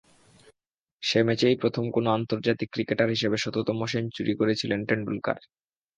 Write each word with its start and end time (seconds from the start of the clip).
সে 1.03 1.19
ম্যাচেই 1.23 1.55
প্রথম 1.55 1.85
কোনো 1.91 2.09
আন্তর্জাতিক 2.11 2.69
ক্রিকেটার 2.71 3.09
হিসেবে 3.09 3.37
শততম 3.37 3.79
সেঞ্চুরি 3.85 4.33
করেছিলেন 4.35 4.79
টেন্ডুলকার। 4.85 5.37